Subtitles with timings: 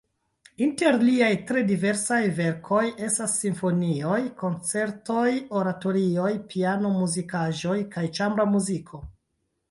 [0.65, 5.25] Inter liaj tre diversaj verkoj estas simfonioj, konĉertoj,
[5.59, 9.03] oratorioj, piano-muzikaĵoj kaj ĉambra muziko.